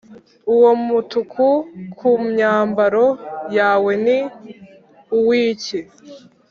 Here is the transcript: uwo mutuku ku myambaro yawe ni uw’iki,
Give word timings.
uwo 0.53 0.69
mutuku 0.85 1.47
ku 1.97 2.09
myambaro 2.29 3.05
yawe 3.57 3.91
ni 4.05 4.17
uw’iki, 5.17 5.79